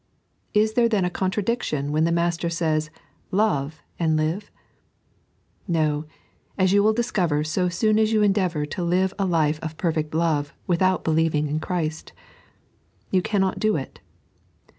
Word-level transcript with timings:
Is 0.55 0.73
there 0.73 0.89
then 0.89 1.05
a 1.05 1.11
contradiction 1.11 1.91
when 1.91 2.05
the 2.05 2.11
Master 2.11 2.49
says, 2.49 2.89
Love 3.29 3.83
and 3.99 4.17
live 4.17 4.45
t 4.45 4.49
No, 5.67 6.05
as 6.57 6.73
you 6.73 6.81
will 6.81 6.91
discover 6.91 7.43
so 7.43 7.69
soon 7.69 7.99
as 7.99 8.11
you 8.11 8.23
endeavour 8.23 8.65
to 8.65 8.83
live 8.83 9.13
a 9.19 9.25
life 9.25 9.59
of 9.59 9.77
perfect 9.77 10.15
love 10.15 10.53
without 10.65 11.03
believing 11.03 11.45
in 11.47 11.59
Christ. 11.59 12.13
You 13.11 13.21
cannot 13.21 13.59
do 13.59 13.75
it. 13.77 13.99